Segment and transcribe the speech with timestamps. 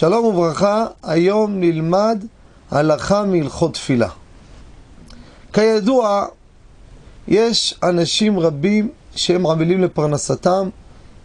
[0.00, 2.24] שלום וברכה, היום נלמד
[2.70, 4.08] הלכה מהלכות תפילה.
[5.52, 6.26] כידוע,
[7.28, 10.68] יש אנשים רבים שהם עמלים לפרנסתם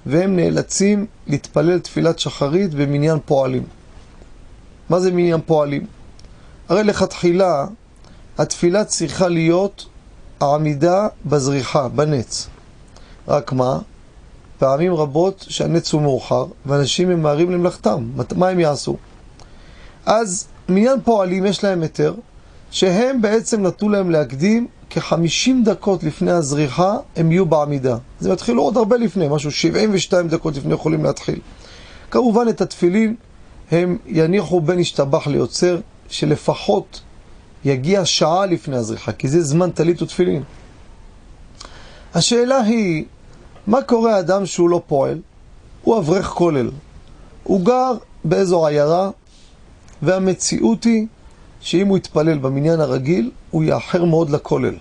[0.05, 3.63] והם נאלצים להתפלל תפילת שחרית במניין פועלים.
[4.89, 5.85] מה זה מניין פועלים?
[6.69, 7.65] הרי לכתחילה
[8.37, 9.85] התפילה צריכה להיות
[10.39, 12.47] העמידה בזריחה, בנץ.
[13.27, 13.79] רק מה?
[14.57, 18.97] פעמים רבות שהנץ הוא מאוחר ואנשים ממהרים למלאכתם, מה הם יעשו?
[20.05, 22.13] אז מניין פועלים יש להם היתר
[22.71, 27.97] שהם בעצם נתנו להם להקדים כ-50 דקות לפני הזריחה הם יהיו בעמידה.
[28.19, 31.39] זה מתחילו עוד הרבה לפני, משהו 72 דקות לפני יכולים להתחיל.
[32.11, 33.15] כמובן את התפילין
[33.71, 37.01] הם יניחו בין השתבח ליוצר, שלפחות
[37.65, 40.43] יגיע שעה לפני הזריחה, כי זה זמן טלית ותפילין.
[42.13, 43.05] השאלה היא,
[43.67, 45.19] מה קורה אדם שהוא לא פועל?
[45.81, 46.69] הוא אברך כולל.
[47.43, 47.91] הוא גר
[48.23, 49.09] באזור עיירה,
[50.01, 51.07] והמציאות היא
[51.61, 54.75] שאם הוא יתפלל במניין הרגיל, הוא יאחר מאוד לכולל.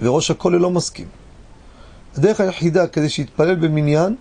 [0.00, 1.06] וראש הכולל לא מסכים.
[2.16, 4.16] הדרך היחידה כדי שיתפלל במניין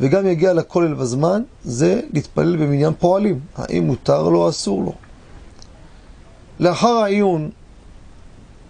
[0.00, 3.40] וגם יגיע לכולל בזמן, זה להתפלל במניין פועלים.
[3.56, 4.94] האם מותר לו או אסור לו.
[6.60, 7.50] לאחר העיון,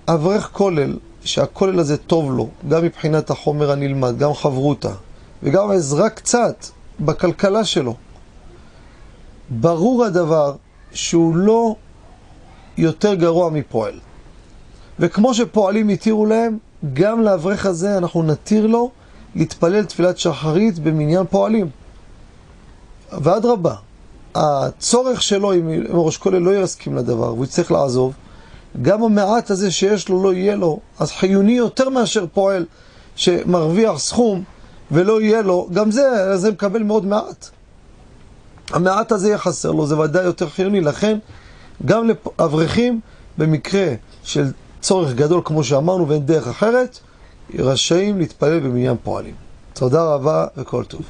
[0.09, 4.93] אברך כולל, שהכולל הזה טוב לו, גם מבחינת החומר הנלמד, גם חברותה,
[5.43, 6.67] וגם עזרה קצת
[7.01, 7.97] בכלכלה שלו.
[9.51, 10.55] ברור הדבר
[10.93, 11.77] שהוא לא
[12.77, 13.95] יותר גרוע מפועל.
[14.99, 16.59] וכמו שפועלים התירו להם,
[16.93, 18.91] גם לאברך הזה אנחנו נתיר לו
[19.35, 21.69] להתפלל תפילת שחרית במניין פועלים.
[23.13, 23.75] ואדרבה,
[24.35, 28.13] הצורך שלו, אם ראש כולל לא יסכים לדבר והוא יצטרך לעזוב,
[28.83, 32.65] גם המעט הזה שיש לו לא יהיה לו, אז חיוני יותר מאשר פועל
[33.17, 34.43] שמרוויח סכום
[34.91, 37.49] ולא יהיה לו, גם זה, זה מקבל מאוד מעט.
[38.71, 41.19] המעט הזה יהיה חסר לו, זה ודאי יותר חיוני, לכן
[41.85, 42.09] גם
[42.39, 43.01] לאברכים,
[43.39, 46.99] במקרה של צורך גדול כמו שאמרנו ואין דרך אחרת,
[47.59, 49.35] רשאים להתפלל במניין פועלים.
[49.73, 51.01] תודה רבה וכל טוב.